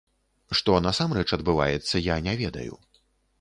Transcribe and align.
Што 0.59 0.77
насамрэч 0.85 1.25
адбываецца, 1.37 2.01
я 2.07 2.17
не 2.29 2.35
ведаю. 2.41 2.73